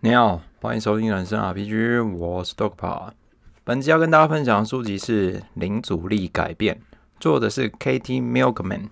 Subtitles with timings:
[0.00, 3.10] 你好，欢迎收听人生 RPG，我是 Dogpa。
[3.64, 6.76] 本期要跟大家分享的书籍是《零阻力改变》，
[7.18, 8.90] 作者是 Katie Milkman。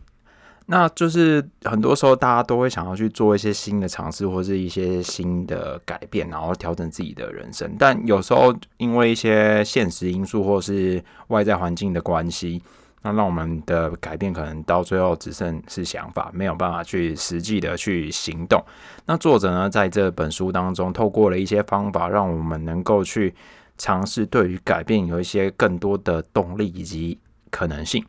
[0.66, 7.76] 那就是很多时候大家都会想要去做一些新的尝试，或是一些新的改变，然后调整自己的人生。
[7.78, 12.60] 但有时候因为一些现实因素或是外在环境的关系，
[13.06, 18.60] 那让我们的改变可能到最后只剩是想法，没有办法去实际的去行动。
[19.04, 23.32] 那作者呢，在这本书当中，透过了一些方法，让我们能够去
[23.78, 28.04] 尝试对于改变有一些更多的动力以及可能性。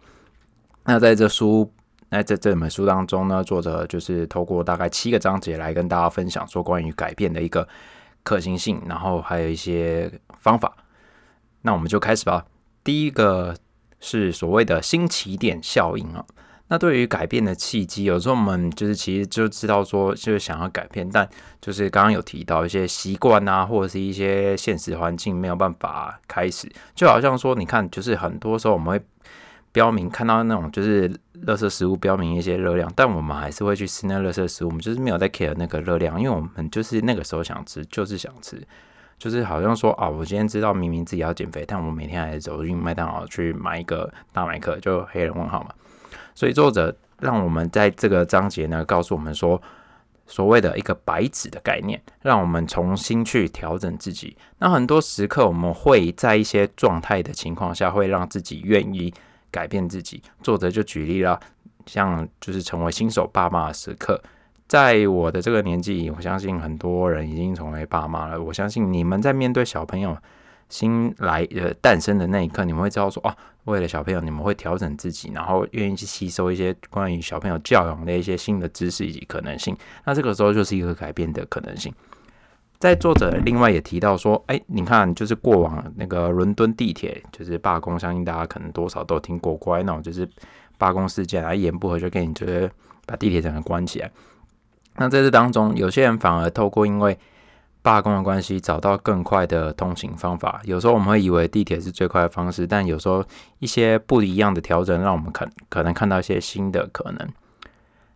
[0.85, 1.71] 那在这书。
[2.09, 7.67] 那在这本书当中呢，作者就是透过大概七个章节来跟大家分享说关于改变的一个
[8.23, 10.09] 可行性，然后还有一些
[10.39, 10.73] 方法。
[11.63, 12.45] 那我们就开始吧。
[12.81, 13.53] 第一个
[13.99, 16.25] 是所谓的新起点效应啊。
[16.67, 21.27] 那对于改变的契机，有时候我们就是其实就知道说就是想要改变，但
[21.61, 29.05] 就是刚刚有提到一些习惯啊，或者是一些现实环境没有办法开始，就好像说你看，就是很多时候我们会。
[29.73, 31.07] 标明看到那种就是
[31.45, 34.69] 垃圾食物标明一些热量，但我们还是会去吃那垃圾食物。
[34.69, 38.59] 我们就是没有在 care 那个热量，因为我们就是那个时候想吃，就是想吃，
[39.17, 45.69] 就是好像说啊，我今天知道明明自己要减肥，但我每天还是走进麦当劳去买一个大麦克，就黑人问号嘛。
[46.35, 49.61] 所以作者让我们在这个章节呢，告诉我们说，
[50.25, 54.37] 所谓的一个白纸的概念，让我们重新去调整自己。
[54.59, 59.13] 那很多时刻，我们会在一些状态的情况下，会让自己愿意。
[59.49, 61.39] 改变自己，作者就举例了，
[61.85, 64.21] 像就是成为新手爸妈的时刻，
[64.67, 68.41] 在我的这个年纪，我相信很多人已经成为爸妈了。
[68.41, 70.17] 我相信你们在面对小朋友
[70.67, 79.73] 新来呃诞生的那一刻，你们会知道说，哦，为了小朋友，你们会调整自己，然后愿意去吸收一些关于小朋友教养的一些新的知识以及可能性。
[80.03, 81.93] 那这个时候就是一个改变的可能性。
[82.77, 90.29] 在作者另外也提到说，哎，你看，就是过往那个伦敦地铁就是罢工，相信大家可能多少都听过乖那种就是
[90.77, 92.69] 罢工事件啊，一言不合就给你就是
[93.05, 94.11] 把地铁整个关起来。
[94.97, 97.17] 那在这当中，有些人反而透过因为
[97.81, 100.59] 罢工的关系，找到更快的通行方法。
[100.65, 103.23] 有时候我们会以为地铁是最快的方式，但有时候
[103.59, 107.29] 一些不一样的调整，让我们可可能看到一些新的可能。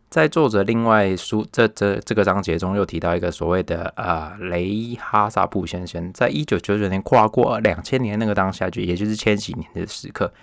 [0.09, 10.34] 在作者另外书这这这个章节中，又提到一个所谓的啊雷哈萨布先生，在一九九九年跨过两千年那个当下，就也就是千禧年的时刻，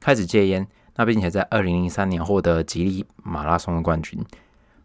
[0.00, 0.66] 开始戒烟，
[0.96, 4.18] 那并且在二零零三年获得吉利马拉松的冠军。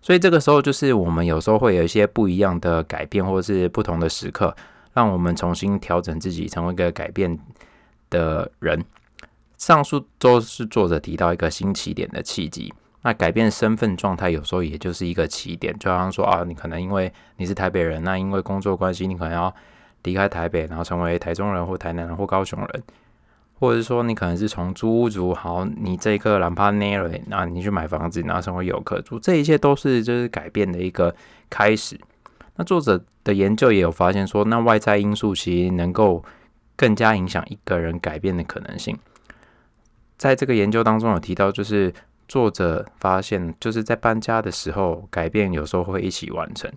[0.04, 4.54] 所以这个时候，就是我们有时候会有一些不一样的改变，或是不同的时刻，
[4.94, 7.40] 让我们重新调整自己，成为一个改变
[8.10, 8.84] 的人。
[9.58, 12.74] 上述都是作者提到一个新起点的契机。
[13.04, 19.54] 那改变身份状态，有时候也就是一个起点，就好像说啊，你可能因为你是台北人，那因为工作关系，你可能要
[20.04, 22.84] 离开台北，然后成为台中人或台南人或高雄人，
[23.64, 31.16] 或者说你可能是从租屋族，好，你这一刻哪怕 n a r 那你去买房子，然后成为游客住，这一切都是就是改变的一个
[31.50, 31.98] 开始。
[32.58, 36.22] 那作者的研究也有发现说，那外在因素其实能够
[36.76, 39.00] 更加影响一个人改变的可能性。
[40.18, 41.94] 在这个研究当中有提到，就是。
[42.26, 46.72] 作者发现，就是在搬家的时候，改变有时候会一起完成，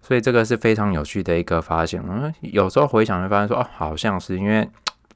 [0.00, 2.02] 所以这个是非常有趣的一个发现。
[2.08, 4.66] 嗯，有时候回想会发现说，哦，好像是因为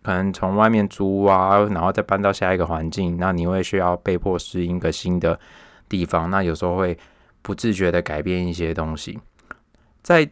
[0.02, 5.38] 可能从外面租啊，然后再搬到下一个环境，那你会需要被迫适应一个新的
[5.88, 6.96] 地方，那有时候会
[7.42, 9.18] 不自觉的改变一些东西。
[10.02, 10.28] 在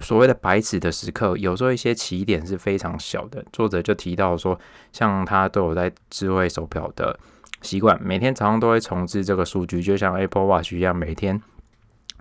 [0.00, 3.42] 所谓的白纸的时刻，有时候一些起点是非常小的。
[3.52, 4.58] 作者就提到说，
[4.92, 7.18] 像他都有在智慧手表的。
[7.62, 11.40] 习惯每天早上都会重置这个数据，就像 Apple Watch 一样，每天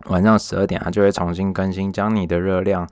[0.06, 2.88] 晚上十二点它就会重新更新，将你的热量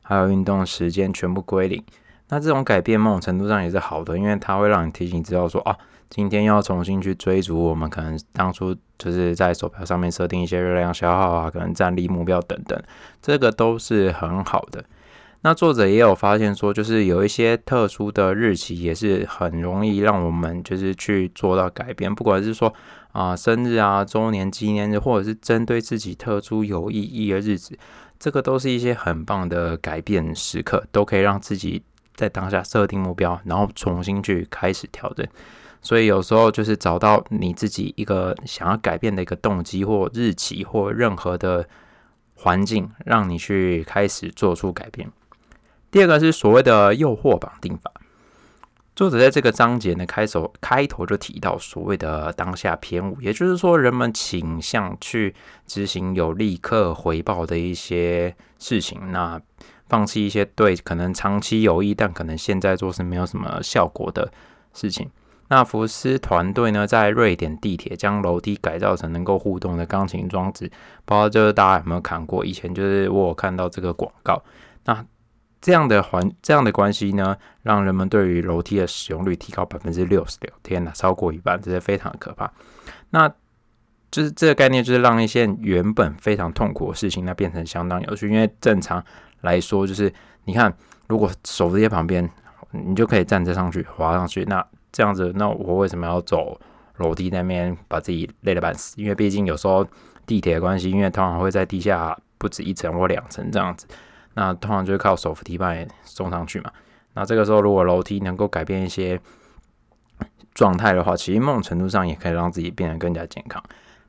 [0.00, 1.84] 还有运动时间全部归零。
[2.30, 5.76] 那这种改变某种程度上也是好的，因为它会让你提醒知道说，啊，
[6.08, 12.80] 今天要重新去追逐我们可能当初就是在手表上面设定一些热量消耗啊，可能站立目标等等，
[13.20, 14.84] 这个都是很好的。
[15.42, 22.72] 那作者也有发现说，就是有一些特殊的日期也是很容易让我们就是去做到改变，不管是说
[23.12, 27.78] 啊生日啊、周年纪念日，或者是针对自己特殊有意义的日子，
[28.18, 31.82] 这个都是一些很棒的改变时刻，都可以让自己
[32.20, 35.26] 在当下设定目标，然后重新去开始调整。
[35.80, 41.66] 所以有时候就是找到你自己一个想要改变的一个动机或日期或任何的
[42.34, 45.10] 环境，让你去开始做出改变。
[45.90, 47.90] 第二个是所谓的诱惑绑定法。
[48.94, 55.34] 作者在这个章节呢，开首开头就提到所谓的当下偏误，也就是说，人们倾向去
[55.66, 59.40] 执行有立刻回报的一些事情，那
[59.90, 64.32] 放弃一些对可能长期有益，但可能现在做是没有什么效果的
[64.72, 65.10] 事情。
[65.48, 70.70] 那福斯团队呢，在瑞典地铁将楼梯改造成能够互动的钢琴装置，
[71.04, 72.46] 不知道就是大家有没有看过？
[72.46, 74.40] 以前就是我有看到这个广告。
[74.84, 75.04] 那
[75.60, 82.50] 这样的环这样的关系呢，让人们对于楼梯的使用率提高百分之六十六，天哪，超过一半，这是非常可怕。
[83.10, 83.28] 那
[84.12, 88.28] 就是这个概念，就是让一些原本非常痛苦的事情，那变成相当有趣。
[88.28, 89.04] 因为正常
[89.42, 90.12] 来说，就是
[90.44, 90.72] 你看，
[91.08, 92.28] 如果手扶梯旁边，
[92.70, 96.60] 你就可以站着上去，滑上去，那这样子，那我为什么要走
[96.96, 99.00] 楼梯那边，把自己累得半死？
[99.00, 99.86] 因为毕竟有时候
[100.26, 103.86] 地铁的关系，因为通常会在地下不止一层或两层这样子。
[104.34, 106.70] 那通常就是靠手扶梯把你送上去嘛。
[107.14, 109.20] 那这个时候，如果楼梯能够改变一些
[110.54, 113.60] 状态的话，其实某种程度上也可以让自己变得更加健康。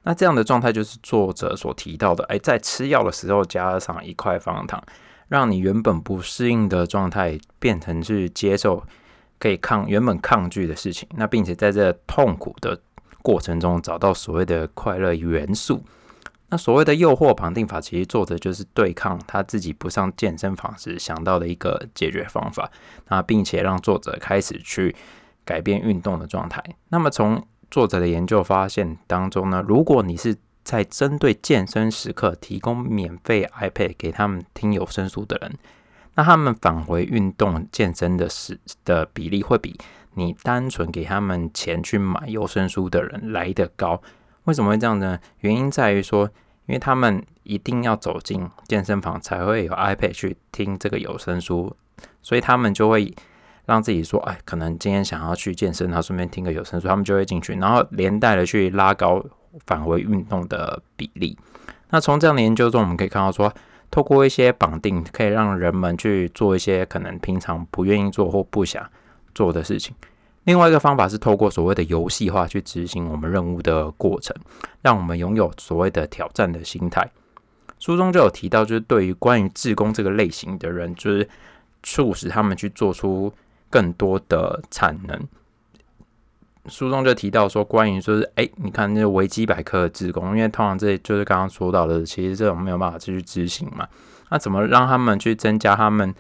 [0.04, 4.82] 那这样的状态就是作者所提到的，哎，在吃药的时候加上一块方糖，
[5.32, 8.84] 让你原本不适应的状态变成去接受
[9.40, 11.08] 可以抗原本抗拒的事情。
[11.16, 12.78] 那并且在这痛苦的
[13.22, 15.82] 过程中找到所谓的快乐元素。
[16.50, 22.70] 那所谓的诱惑绑定法，其实作者就是对抗他自己不上健身房时想到的一个解决方法。
[23.08, 24.94] 那并且让作者开始去
[25.46, 26.62] 改变运动的状态。
[26.90, 35.58] 那么从作者的研究发现当中呢，如果你是在针对健身时刻提供免费 iPad 给他们听有声书的人，
[36.16, 39.78] 那他们返回运动健身的时的比例会比
[40.14, 44.02] 你单纯给他们钱去买有声书的人来得高。
[44.44, 45.20] 为什么会这样呢？
[45.40, 46.26] 原因在于说，
[46.66, 51.76] 因为他们一定要走进健身房才会有 iPad 去听这个有声书，
[52.22, 53.14] 所以他们就会
[53.66, 59.24] 让自己说：“哎，可能今天想要去健身，然后顺便听个有声书。”他们就会进去，然后连带的去拉高
[59.66, 61.38] 返回运动的比例。
[61.90, 63.54] 那从这样的研究中，我们可以看到说，
[63.90, 68.90] 透过一些绑定，可以让人们去做一些可能平常不愿意做或不想
[69.36, 69.96] 做的事情。
[70.46, 74.36] 另外一个方法是透过所谓的游戏化去执行我们任务的过程，
[74.82, 77.12] 让我们拥有所谓的挑战的心态。
[77.78, 81.28] 书中就有提到，就是对于关于志工这个类型的人，就是
[81.84, 83.32] 促使他们去做出
[83.70, 85.20] 更多的产能。
[86.68, 93.88] 书中就提到说，关于就是哎，你看那维基百科的志工，因为通常这就是刚刚说到的，其实这种没有办法继续执行嘛。
[94.30, 96.14] 那怎么让他们去增加他们？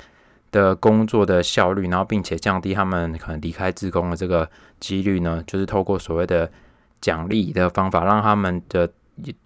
[0.51, 4.45] 的工作的效率，然后并且降低他们可能离开自工的这个
[4.81, 5.41] 几率呢？
[5.47, 6.51] 就是透过所谓的
[6.99, 8.91] 奖励的方法，让他们的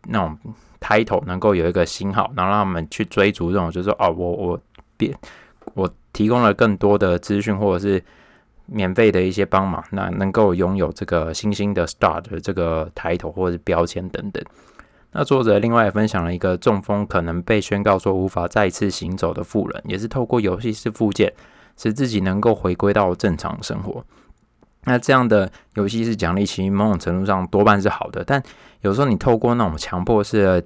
[0.08, 0.36] 那种
[0.82, 4.60] title 能够有一个信号，然后让他们去追逐这种，就是说哦，我我
[4.98, 5.16] 变
[5.76, 8.04] 我提供了更多的资讯，或者是
[8.68, 14.44] 免费的一些帮忙，那能够拥有这个星星的 star 的这个抬头或者是标签等等。
[15.12, 21.32] 那作者另外也分享了一个中风可能被宣告说无法再次行走的妇人，也是透过游戏式附件
[21.78, 24.04] 使自己能够回归到正常生活。
[24.84, 28.44] 那这样的游戏式奖励，其实某种程度上多半是好的，但
[28.82, 30.64] 有时候你透过那种强迫式的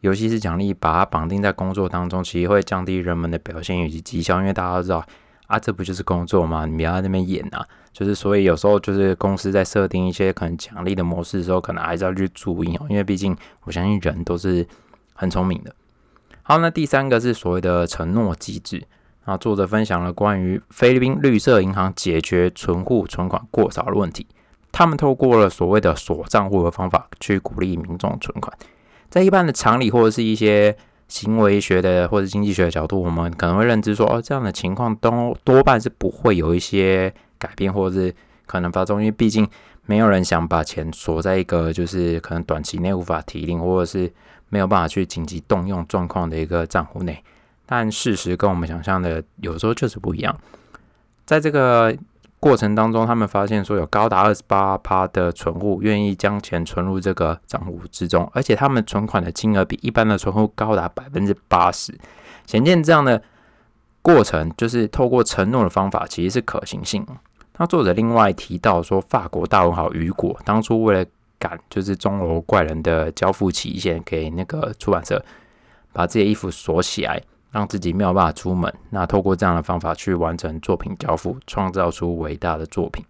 [0.00, 5.04] 游戏式奖励，把它绑定在工作当中，其实会降低人们的表现以及绩效，因为大家都知道。
[5.52, 6.64] 啊，这不就是工作吗？
[6.64, 7.62] 你不要在那边演啊！
[7.92, 14.66] 就是所以有时候就是公司在设定一些可能奖励的模式的时候，可能还是要去注意哦，因为毕竟我相信人都是
[15.12, 15.74] 很聪明的。
[16.42, 18.82] 好，那第三个是所谓的承诺机制
[19.26, 24.26] 啊，作者分享了关于菲律宾绿色银行解决存户存款过少的问题，
[24.72, 28.56] 他们透过了所谓的锁账户的方法去鼓励民众存款，
[29.10, 30.74] 在一般的常理或者是一些。
[31.12, 38.14] 行为学的或者经济学的角度，我们可能会认知说，哦，这样的情况都多半是不会有一些改变，或者是
[38.46, 39.46] 可能发生，因为毕竟
[39.84, 44.10] 没有人想把钱锁在一个就是可能短期内无法提领，或者是
[44.48, 47.22] 没有办法去紧急动用状况的一个账户内。
[47.66, 50.34] 但事实跟我们想象的有时候就是不一样，
[51.26, 51.94] 在这个。
[52.42, 61.96] 过程当中，他们发现说有高达二十八趴的存户愿意将钱存入这个账户之中，而且他们存款的金额比一般的存户高达百分之八十。
[62.44, 63.22] 显见这样的
[64.02, 67.06] 过程，就是透过承诺的方法，其实是可行性。
[67.58, 71.08] 那作者另外提到说，法国大文豪雨果当初为了
[71.38, 75.24] 赶就是钟楼怪人的交付期限，给那个出版社
[75.92, 77.22] 把这些衣服锁起来。
[77.52, 83.04] 让自己没有办法出门，那透过这样的方法去完成作品交付，创造出伟大的作品。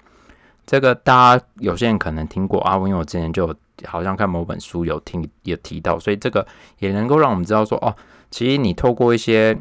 [0.67, 6.47] 这个大家有些人可能听过啊，因为我之前就好像看某本书有听有提到，所以这个
[6.79, 7.95] 也能够让我们知道说，哦，
[8.31, 9.57] 其实你透过一些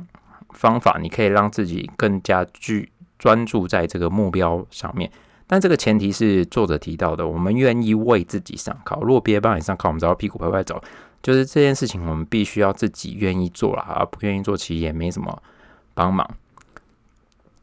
[0.50, 5.12] 方法，你可以让自己更加具专注在这个目标上面。
[5.52, 9.02] 但这个前提是作者提到的，我们愿意为自己上考。
[9.02, 10.82] 如果别人帮你上考，我们只要屁股拍拍走。
[11.22, 15.44] 就是这件事情，我们必须要自己愿意做了啊，不愿意做其实也没什么
[15.94, 16.26] 帮忙。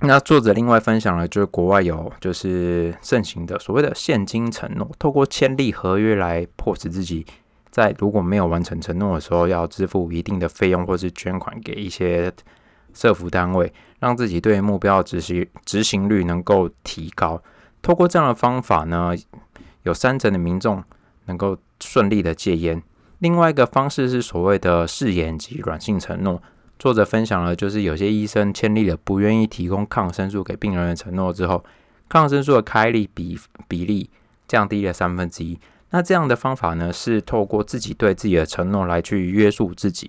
[0.01, 7.25] 那作者另外分享了，就是国外有就是盛行的所谓的现金承诺，透过签立合约来迫使自己
[7.71, 12.31] 在如果没有完成承诺的时候，要支付一定的费用，或是捐款给一些
[12.93, 17.43] 社福单位，让自己对目标执行执行率能够提高。
[17.83, 19.13] 透过这样的方法呢，
[19.83, 20.83] 有三成的民众
[21.27, 22.83] 能够顺利的戒烟。
[23.19, 26.43] 另外一个方式是所谓的誓言及软性承诺。
[26.79, 31.65] 作者分享了，就是有些医生签立了不愿意提供抗生素给病人的承诺之后，
[32.09, 34.09] 抗生素的开立比比例
[34.47, 35.59] 降低了三分之一。
[35.91, 40.09] 那这样的方法呢，是透过自己对自己的承诺来去约束自己。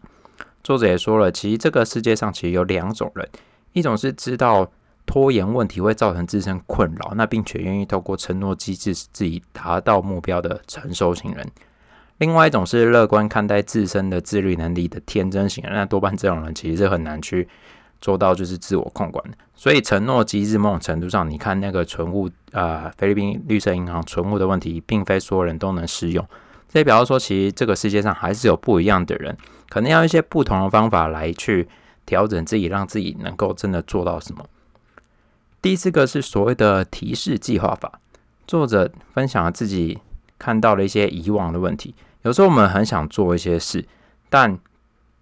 [0.63, 3.27] 作者也说了，其实这个世界上其实有两种人，
[3.73, 4.69] 一种是知道
[5.09, 11.43] 拖延问题会造成自身困扰，那并且愿意透过承诺机制自己达到目标的成熟型人。
[12.19, 17.49] 另外一种是乐观看待自身的自律能力的天真型人，那多半这种人其实是很难去
[17.99, 19.37] 做到就是自我控管的。
[19.55, 26.23] 所以承诺机制某种程度上，你看那个存物啊，菲律宾绿色银行存物的问题，并非所有人都能适用。
[26.67, 29.35] 这表示说，其实这个世界上还是有不一样的人，
[29.69, 31.67] 可能要一些不同的方法来去
[32.05, 34.45] 调整自己，让自己能够真的做到什么。
[35.61, 37.99] 第四个是所谓的提示计划法，
[38.47, 39.99] 作者分享了自己
[40.37, 41.93] 看到了一些以往的问题。
[42.21, 43.85] 有时候我们很想做一些事，
[44.29, 44.57] 但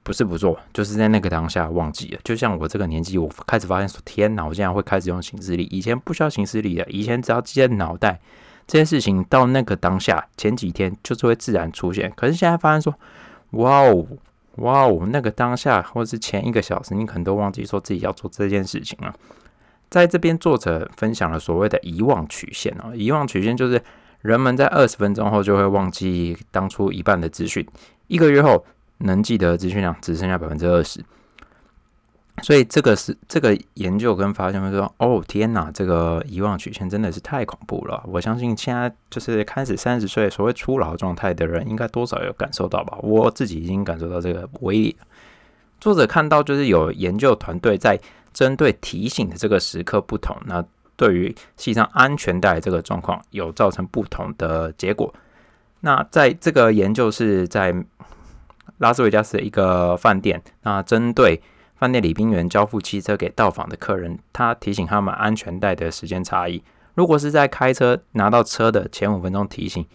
[0.03, 2.19] 不是不做，就是在那个当下忘记了。
[2.23, 5.63] 就像我这个年纪，我开始发现说：“天哪，我竟然会开始用行事力。
[5.71, 8.19] 以前不需要行事力的，以前只要记在脑袋，
[8.67, 12.13] 这件事情到那个当下前几天就是会自然出现。
[12.15, 12.93] 可是现在发现说：
[13.51, 14.05] 哇哦，
[14.57, 19.13] 哇哦，那个当下或是前一个小时，你可能都忘记说自己要做这件事情了。
[19.89, 23.81] 在这边，作者分享了所谓的遗忘曲线哦，遗忘曲线就是。
[24.21, 27.65] 人们在二十分钟后就会忘记当初一半的资讯，
[28.07, 28.65] 一个月后
[28.97, 31.05] 能记得资讯量只剩下百分之二十。
[32.41, 42.97] 所以这个是这个研究跟发现会说：“哦天哪，这个遗忘曲线真的是太恐怖了！”我相信现在就是开始三十岁所谓初老状态的人，应该多少有感受到吧？
[43.03, 44.97] 我自己已经感受到这个威力。
[45.79, 47.97] 作者看到就是有研究团队在
[48.37, 50.63] 针对提醒的这个时刻不同，那。
[50.99, 55.13] 对于系上安全带这个状况有造成不同的结果。
[55.81, 57.71] 那在这个研究是在
[58.79, 61.39] 拉斯维加斯的一个饭店，那针对
[61.75, 66.63] 饭店礼宾员交付汽车给到访的客人，他提醒他们安全带的时间差异。
[66.95, 69.85] 如果是在开车拿到车的前五分钟提醒，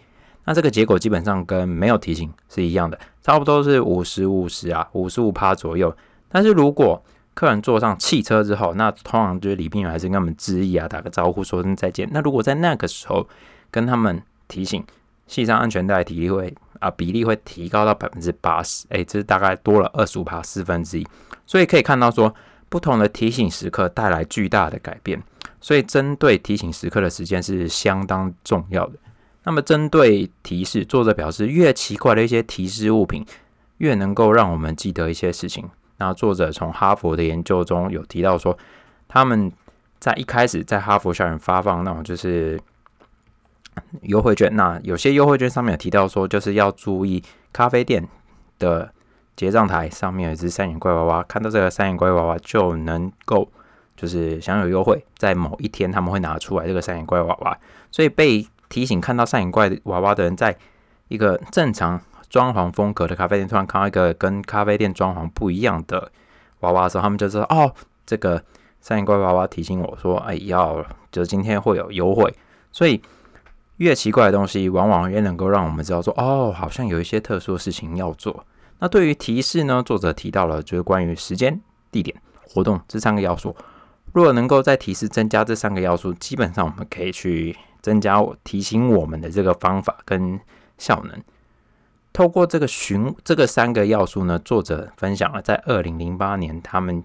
[0.44, 5.92] 那这个结果基本上跟没有提醒是一样的，差不多是五十五十啊，五十五趴左右。
[6.28, 7.02] 但是如果
[7.34, 12.08] 客人坐上汽车之后，那通常就是礼宾员还是跟他们致意啊，打个招呼，说声再见。
[12.12, 13.26] 那如果在那个时候
[13.70, 14.84] 跟他们提醒
[15.26, 21.06] 系上安全带，体力会啊比例会提高到百分之八十，哎，这是大概多了二十五趴四分之一。
[21.46, 22.34] 所以可以看到说，
[22.68, 25.22] 不同的提醒时刻带来巨大的改变。
[25.60, 28.94] 所以针对提醒时刻的时间是相当重要的。
[29.44, 33.24] 那么针对提示，作者表示，越奇怪的一些提示物品，
[33.78, 35.68] 越能够让我们记得一些事情。
[35.99, 38.56] 那作者从哈佛的研究中有提到说，
[39.06, 39.52] 他们
[40.00, 42.61] 在一开始在哈佛校园发放那种就是
[44.02, 47.22] 优惠券，那有些优惠券上面有提到说，就是要注意
[47.52, 48.08] 咖啡店
[48.58, 48.92] 的
[49.37, 53.49] 结账台上面有一只三眼怪娃娃，看到这个三眼怪娃娃就能够
[53.96, 57.56] 就是享有优惠，在某一天他们会拿出来这个三眼怪娃娃，
[57.90, 60.56] 所以被提醒看到三眼怪娃娃的人，在
[61.08, 62.00] 一个正常。
[62.32, 66.10] 装潢风格的咖啡店突然看到一个跟咖啡店装潢不一样的
[66.60, 67.70] 娃娃的时候，他们就知道哦，
[68.06, 68.42] 这个
[68.80, 72.34] 三眼怪娃娃提醒我说：“哎，要就是今天会有优惠。”
[72.72, 73.02] 所以
[73.76, 78.46] 越奇怪的东西，往往越能够让我们知道说：“哦，好像有一些特殊的事情要做。”
[78.80, 81.60] 那对于提示呢，作者提到了就是关于时间、
[81.90, 82.16] 地点、
[82.48, 83.54] 活动这三个要素。
[84.14, 90.40] 如果能够在提示增加这三个要素，基本上我们可以去增加提醒我们的这个方法跟
[90.78, 91.22] 效能。
[92.12, 97.02] 透过这个寻这个三个要素呢，作者分享了在二零零八年他们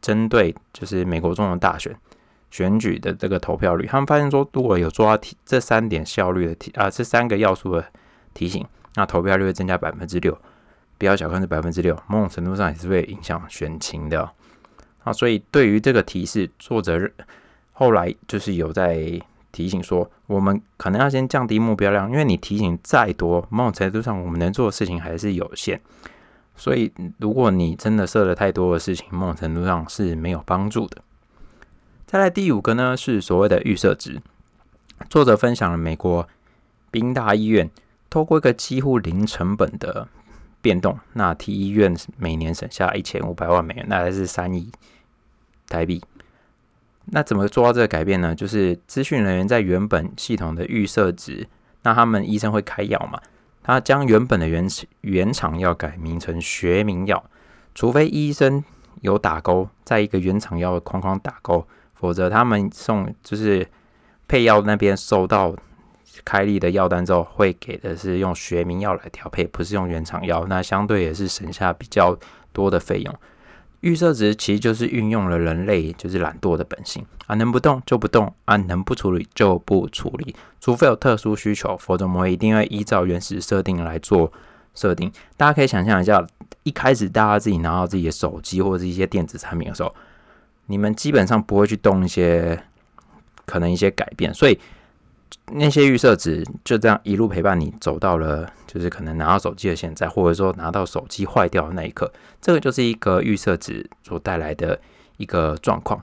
[0.00, 1.94] 针对就是美国总统大选
[2.50, 7.84] 选举的这个投票率，他们发现说，如果有做到提这三点效率的提啊，这三个要素的
[8.32, 10.36] 提醒，那投票率会增加百分之六，
[10.96, 14.30] 不要小看这百分之六，某种程度上也是会影响选情的
[15.04, 15.12] 啊。
[15.12, 17.10] 所以对于这个提示，作者
[17.72, 19.20] 后来就是有在。
[19.52, 25.80] 提醒说，我们可能要先降低目标量，因为你提醒再多，某种程度上我们能做的事情还是有限。
[26.56, 31.02] 所以，如果你真的设了太多的事情，某种程度上是没有帮助的。
[32.06, 34.20] 再来第五个呢，是所谓的预设值。
[35.08, 36.28] 作者分享了美国
[36.90, 37.70] 宾大医院
[38.10, 40.06] 透过一个几乎零成本的
[40.60, 44.70] 变动，那替医院每年省下一千五百万美元，那还是三亿
[45.68, 46.02] 台币。
[47.12, 48.34] 那怎么做到这个改变呢？
[48.34, 51.46] 就是资讯人员在原本系统的预设值，
[51.82, 53.20] 那他们医生会开药嘛？
[53.62, 54.66] 他将原本的原
[55.02, 57.22] 原厂药改名成学名药，
[57.74, 58.64] 除非医生
[59.00, 63.66] 有打勾，在一个原厂药框框打勾，否则他们送就是
[64.26, 65.54] 配药那边收到
[66.24, 72.16] 开立的药单之后，会给的是用学名药来调配，不是用原厂药，那相对也是省下比较
[72.52, 73.14] 多的费用。
[73.80, 84.32] 预设值其实就是运用了人类就是懒惰的本性啊，能不动就不动啊，能不处理就不处理，除非有特殊需求，否则我们一定会依照原始设定来做
[84.74, 85.10] 设定。
[85.36, 86.26] 大家可以想象一下，
[86.62, 89.94] 一开始大家自己拿到自己的手机或者是一些电子产品的时候，
[90.66, 92.62] 你们基本上不会去动一些
[93.46, 94.58] 可能一些改变，所以。
[95.52, 104.80] 那些预设值就这样一路陪伴你走到了，就是可能拿到手机的现在，或者说拿到手机坏掉的那一刻，这个就是一个预设值所带来的
[105.16, 106.02] 一个状况。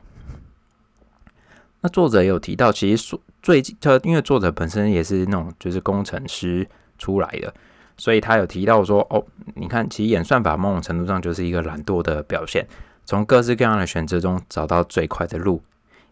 [1.81, 6.67] 那作者有提到，其实最近他因为作者本身也是那种就是工程师
[6.98, 7.53] 出来的，
[7.98, 9.24] 所以他有提到说，哦，
[9.55, 12.67] 你看，其实演算法某种程度上就是一个懒惰的表现，
[13.05, 15.62] 从各式各样的选择中找到最快的路。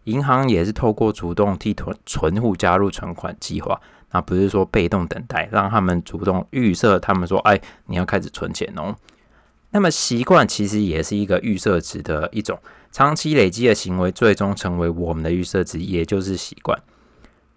[0.06, 3.80] 银行也是透过主动替存存户加入存款计划，
[4.12, 8.94] 那不是说被动等待，让他们主动预设，他们说，哎，你要开始存钱哦。
[9.70, 12.58] 那么习惯其实也是一个预设值的一种，
[12.92, 16.80] 长期累积的行为最终成为我们的预设值，也就是习惯。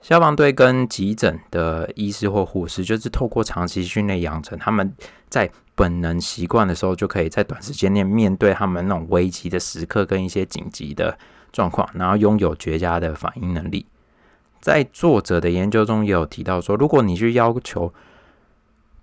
[0.01, 4.91] 消防队跟急诊的医师或护士，就是透过长期训练养成，他们
[5.29, 11.15] 在本能习惯的时候，就可以在短时间内面对他们那种危急的时刻跟一些紧急的。
[11.51, 13.85] 状况，然后拥有绝佳的反应能力。
[14.59, 17.93] 在作者的研究中也有提到说，如果你去要求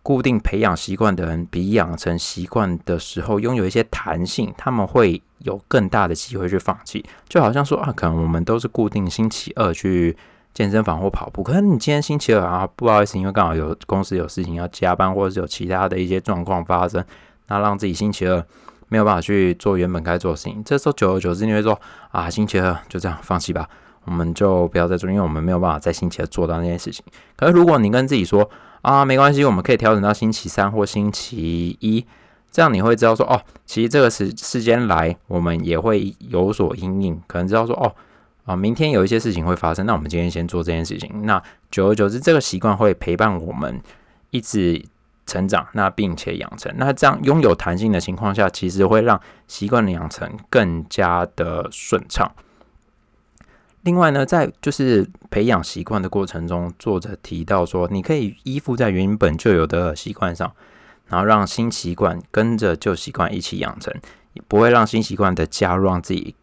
[0.03, 7.05] 固定培养习惯的人比养成习惯的时候拥有一些弹性，他们会有更大的机会去放弃。
[7.29, 10.17] 就好像说啊，可能我们都是固定星期二去
[10.53, 17.05] 健身房或跑步，可能你今天星期二啊，不好意思，因为刚好有公司有事情要加班，或者是有其他的一些状况发生，
[17.49, 18.45] 那让自己星期二。
[18.89, 21.79] 没有办法去做原本该做的事情，这时候久而久之，你会说
[22.13, 23.69] 啊，星期二就这样放弃吧，
[24.05, 27.05] 我们就不要再做，因为我们没有办法在星期二做到那件事情。
[27.37, 28.49] 可是如果你跟自己说
[28.83, 32.07] 啊，没关系，我们可以调整到星期三或星期一，
[32.51, 37.93] 这样你会知道说哦，其实这个时时间来，我们也会有所阴影，可能知道说哦
[38.45, 41.11] 啊，明天有一些事情会发生，那我们今天先做这件事情。
[41.25, 43.81] 那久而久之，这个习惯会陪伴我们
[44.31, 44.85] 一直。
[45.27, 52.33] 成长，那并且养成，那这样拥有弹性的情况下，其实会让习惯的养成更加的顺畅。
[53.83, 60.53] 另外呢，在就是培养习惯的过程中，作者提到说，你可以依附在原本就有的习惯上，
[61.07, 63.95] 然后让新习惯跟着旧习惯一起养成，
[64.49, 66.35] 不会让新习惯的加入让自己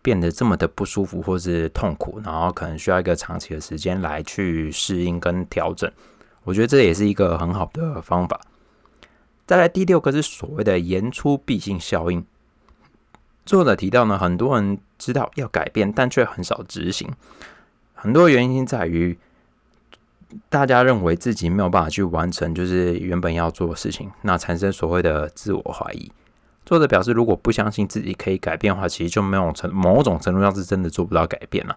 [0.00, 5.90] 变得这么的不舒服或是痛苦，然后可能需要一个长期的时间来去适应跟调整。
[6.44, 8.40] 我觉得这也是一个很好的方法。
[9.46, 12.24] 再来第六个是所谓的言出必行效应。
[13.44, 17.10] 作者提到呢，很多人知道要改变，但却很少执行。
[17.94, 19.18] 很多原因在于，
[20.48, 26.12] 大家认为自己没有办法去完成，就是原本要做的事情，那产生所谓的自我怀疑。
[26.64, 31.76] 作者表示，如果不相信自己可以改变的话，其实就没有成某种程度上是真的做不到改变了。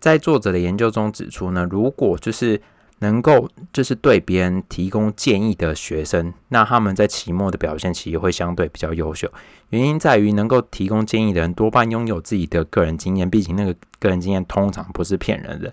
[0.00, 2.62] 在作者的研究中指出呢，如果就是
[3.00, 9.30] 能够就是对别人提供建议的学生，那他们在期末的表现其实会相对比较优秀。
[9.70, 15.72] 原因在于能够提供建议的人多半拥有自己的个人经验，毕竟那个个人经验通常不是骗人的。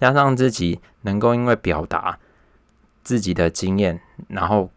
[0.00, 2.18] 加上自己能够因为表达
[3.02, 4.70] 自己的经验，然后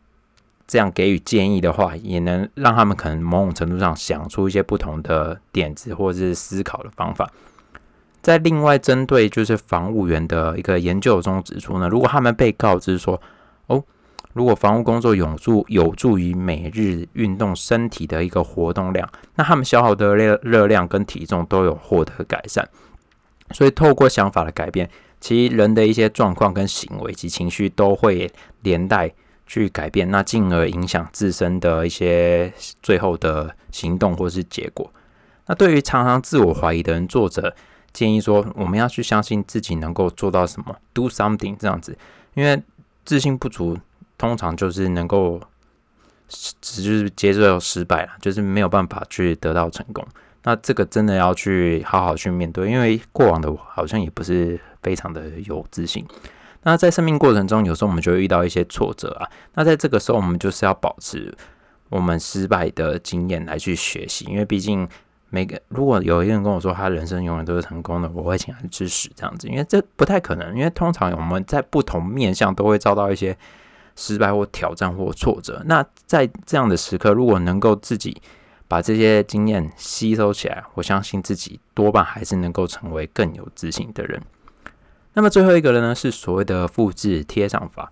[0.67, 7.31] 这样给予建议的话，也能让他们可能某种程度上想出一些不同的点子或者是思考的方法。
[8.27, 13.21] 在另外针对就是防务员的一个研究中指出呢，如果他们被告知说，
[13.67, 13.81] 哦，
[14.33, 22.67] 如果防务工作有助有助于每日运动身体的一个活动量，那他们消耗的热热量跟体重都有获得改善。
[23.51, 24.89] 所以透过想法的改变，
[25.21, 28.29] 其实人的一些状况跟行为及情绪都会
[28.63, 29.09] 连带
[29.45, 32.51] 去改变，那进而影响自身的一些
[32.83, 34.91] 最后的行动或是结果。
[35.45, 37.55] 那对于常常自我怀疑的人，作者。
[37.97, 41.97] 建议说，我们要去相信自己能够做到什么，do something 这样子，
[42.35, 42.61] 因为
[43.03, 43.75] 自信不足，
[44.19, 45.41] 通常就是能够
[46.61, 50.05] 只就是接受失败了，就是没有办法去得到成功。
[50.43, 56.05] 那这个真的要去好好去面对，因为过往的我好像也不是非常的有自信。
[56.61, 59.27] 那在生命过程中，有时候我们就会遇到一些挫折啊。
[59.55, 61.35] 那在这个时候，我们就是要保持
[61.89, 64.87] 我们失败的经验来去学习，因为毕竟
[65.29, 70.55] 每个如果有一个人跟我说他人生永远都是成功的，我会请他吃屎这样子，因为这不太可能。
[70.55, 73.37] 因为通常我们在不同面向都会遭到一些
[73.95, 75.61] 失败或挑战或挫折。
[75.65, 78.21] 那在这样的时刻，如果能够自己
[78.67, 84.21] 把这些经验吸收起来，我相信自己多半还是能够成为更有自信的人。
[85.13, 87.91] 那么最后一个人呢，是所谓的复制贴上法。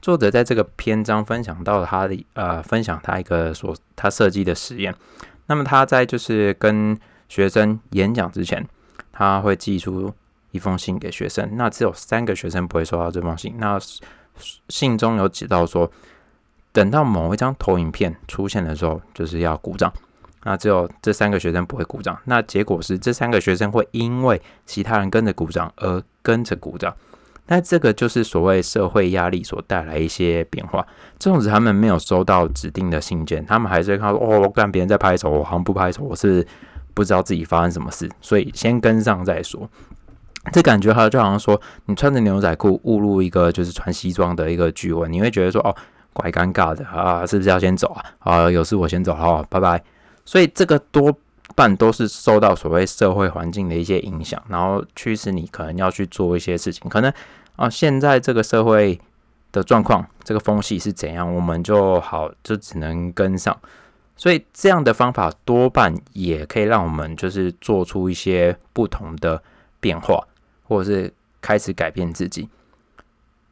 [0.00, 4.94] 作者在这个篇章分享到他的呃，分享他一个所他设计的实验。
[5.46, 8.66] 那么他在就是跟学生演讲之前，
[9.12, 10.12] 他会寄出
[10.52, 11.48] 一封信给学生。
[11.56, 13.54] 那只有三个学生不会收到这封信。
[13.58, 13.78] 那
[14.68, 15.90] 信中有提到说，
[16.72, 19.92] 等到某一张投影片出现的时候，就是要鼓掌。
[20.44, 26.94] 那只有这三个学生不会鼓掌，那结果是这三个学生会因为其他人跟着鼓掌而跟着鼓掌。
[27.46, 30.86] 那这个就是所谓社会压力所带来一些变化。
[31.18, 36.46] 这种子他们没有收到指定的信件，他们还是看哦，我看别人在拍手，我好像不拍手，我是
[36.94, 39.68] 不知道自己发生什么事，所以先跟上再说。
[40.52, 45.74] 这感觉哈，就好像说你穿着牛仔裤误入一个就是穿西装的一个聚会，你会觉得说哦，
[46.12, 48.04] 怪尴尬的啊，是不是要先走啊？
[48.18, 49.82] 啊，有事我先走，好，拜拜。
[50.24, 51.14] 所以这个多
[51.54, 56.88] 半都是受到所谓社会环境的一些影响，然后驱使你可能要去做一些事情。
[56.88, 57.12] 可能
[57.56, 59.00] 啊，现在这个社会
[59.52, 63.56] 的状况，这个风气是怎样，我们就好就只能跟上。
[64.16, 69.42] 所以这样的方法多半也可以让我们就是做出一些不同的
[69.80, 70.26] 变化，
[70.68, 72.48] 或者是开始改变自己。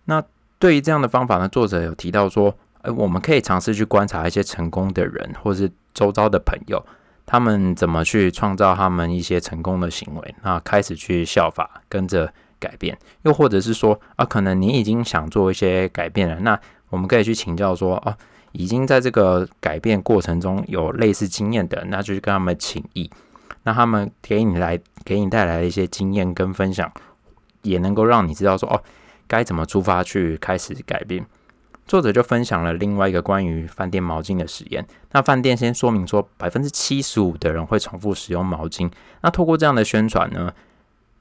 [0.05, 0.23] 那
[0.59, 6.85] 对于这样的方法呢，作者有提到说，哎，我们可以尝试去观察一些成功的人，或是周遭的朋友，
[7.25, 10.35] 他们怎么去创造他们一些成功的行为？
[10.43, 12.97] 那开始去效法，跟着改变。
[13.23, 16.59] 又或者是说啊，可能你已经想做一些改变了，那
[16.91, 18.17] 我们可以去请教说啊，
[18.53, 23.11] 已经在这个改变过程中有类似经验的，那就去跟他们请益，
[23.63, 26.93] 那他们给你来给你带来的一些经验跟分享，
[27.63, 28.83] 也能够让你知道说哦，
[29.27, 31.25] 该怎么出发去开始改变。
[31.87, 34.87] 作者就分享了另外一个关于饭店毛巾的实验。
[35.11, 38.91] 那饭店先说明说，百分之七十五的人会重复使用毛巾。
[39.21, 40.53] 那透过这样的宣传呢，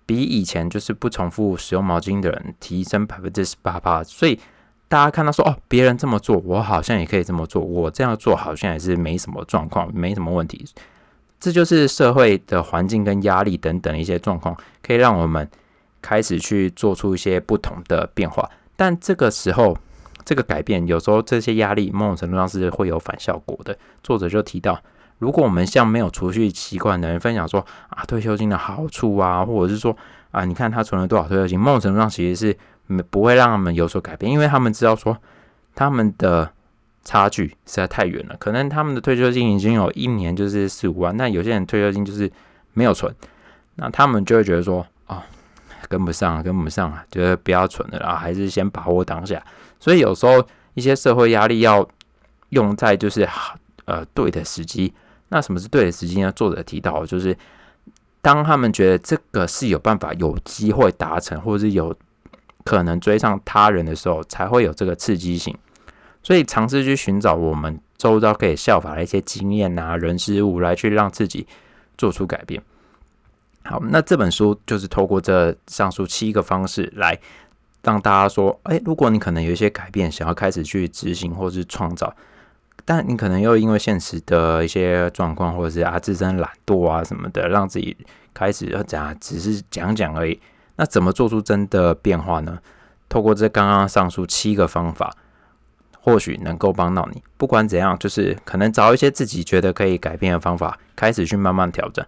[0.06, 4.04] 比以前就是不重复使用毛巾的人提升百分之十八八。
[4.04, 4.40] 所以
[4.88, 7.62] 大家看到说，哦，别人这么做，我好像也可以这么做。
[7.62, 10.66] 我这样做好像也是没什么状况，没什么问题。
[11.40, 15.50] 这就是社会的环境跟压力等等一些状况，可以让我们
[16.02, 18.48] 开始去做出一些不同的变化。
[18.76, 19.76] 但这个时候，
[20.26, 23.78] 这个改变有时候这些压力某种程度上是会有反效果的。
[24.04, 24.80] 作者就提到，
[25.20, 29.96] 如果我们向没有储蓄习惯的人分享说啊退休金的好处啊，或者是说
[30.32, 32.58] 啊你看他存了多少退休金，某种程度上其实是
[32.88, 35.18] 没不会让他们有所改变，因为他们知道说
[35.76, 36.52] 他们的
[37.04, 38.36] 差距实在太远了。
[38.38, 42.32] 可能他们的退休金已经有一年就是四五万，那有些人退休金就是
[42.74, 43.14] 没有存，
[43.76, 45.24] 那他们就会觉得说啊
[45.88, 49.44] 跟不上，跟不上啊，觉得不要存了啊，还是先把握当下。
[49.82, 51.86] 所以有时候一些社会压力要
[52.50, 53.28] 用在就是
[53.86, 54.94] 呃对的时机。
[55.30, 56.32] 那什么是对的时机呢？
[56.34, 57.36] 作者提到就是
[58.22, 61.96] 当他们觉得这个是有办法、有机会达成，或者是有
[62.64, 65.58] 可能追上他人的时候，才会有这个刺激性。
[66.22, 71.48] 所以尝试去寻找我们周遭可以效法的一些经验啊、人事物，来去让自己
[71.98, 72.62] 做出改变。
[73.64, 77.18] 好，那这本书就是透过这上述七个方式来。
[77.84, 82.14] 让大家说，哎，如果你可能有一些改变，想要开始去执行或是创造，
[82.86, 87.98] 但你可能又因为现实的一些状况，或者是啊自身懒惰啊什么的，让自己
[88.34, 90.40] 开始要讲，只是讲讲而已。
[90.76, 92.60] 那怎么做出真的变化呢？
[93.10, 95.14] 透过这刚刚上述七个方法，
[96.00, 97.22] 或许能够帮到你。
[97.38, 102.06] 不管怎样，就是可能找一些自己觉得可以改变的方法，开始去慢慢调整。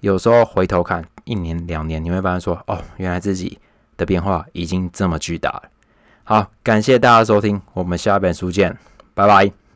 [0.00, 3.58] 有时候回头看一年两年，你会发现说，哦，原来自己。
[4.00, 5.62] 的变化已经这么巨大了。
[6.24, 8.74] 好，感谢大家收听，我们下本书见，
[9.14, 9.69] 拜拜。